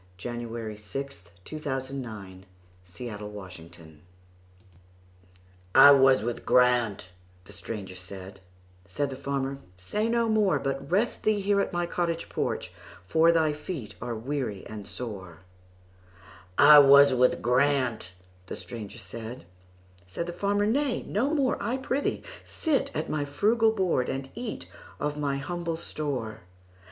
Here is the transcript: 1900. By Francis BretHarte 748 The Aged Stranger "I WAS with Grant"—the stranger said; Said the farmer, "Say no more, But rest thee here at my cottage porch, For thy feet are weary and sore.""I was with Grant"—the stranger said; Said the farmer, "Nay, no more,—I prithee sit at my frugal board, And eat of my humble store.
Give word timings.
1900. 0.19 0.51
By 0.75 0.81
Francis 0.81 1.21
BretHarte 1.45 2.43
748 2.85 2.89
The 2.89 3.11
Aged 3.13 3.73
Stranger 3.73 3.95
"I 5.75 5.91
WAS 5.91 6.23
with 6.23 6.43
Grant"—the 6.43 7.53
stranger 7.53 7.95
said; 7.95 8.39
Said 8.87 9.11
the 9.11 9.15
farmer, 9.15 9.59
"Say 9.77 10.09
no 10.09 10.27
more, 10.27 10.57
But 10.57 10.89
rest 10.89 11.21
thee 11.21 11.39
here 11.39 11.61
at 11.61 11.71
my 11.71 11.85
cottage 11.85 12.29
porch, 12.29 12.73
For 13.05 13.31
thy 13.31 13.53
feet 13.53 13.93
are 14.01 14.15
weary 14.15 14.65
and 14.65 14.87
sore.""I 14.87 16.79
was 16.79 17.13
with 17.13 17.43
Grant"—the 17.43 18.55
stranger 18.55 18.97
said; 18.97 19.45
Said 20.07 20.25
the 20.25 20.33
farmer, 20.33 20.65
"Nay, 20.65 21.03
no 21.03 21.31
more,—I 21.35 21.77
prithee 21.77 22.23
sit 22.43 22.89
at 22.95 23.07
my 23.07 23.23
frugal 23.23 23.71
board, 23.71 24.09
And 24.09 24.31
eat 24.33 24.65
of 24.99 25.15
my 25.19 25.37
humble 25.37 25.77
store. 25.77 26.41